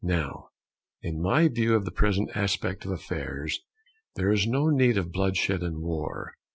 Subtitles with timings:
[0.03, 0.49] Now,
[1.03, 3.59] in my view of the present aspect of affairs,
[4.15, 6.33] there is no need of bloodshed and war.